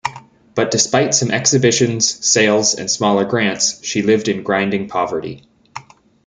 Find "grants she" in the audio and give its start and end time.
3.23-4.01